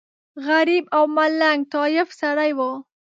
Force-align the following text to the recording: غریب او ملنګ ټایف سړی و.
غریب 0.45 0.85
او 0.95 1.03
ملنګ 1.15 1.59
ټایف 1.71 2.09
سړی 2.21 2.51
و. 2.57 2.59